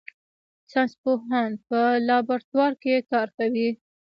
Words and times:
ساینس 0.71 0.93
پوهان 1.01 1.51
په 1.67 1.79
لابراتوار 2.07 2.71
کې 2.81 3.05
کار 3.11 3.27
کوي 3.37 3.69